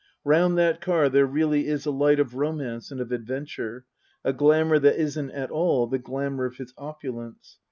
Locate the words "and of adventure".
2.89-3.85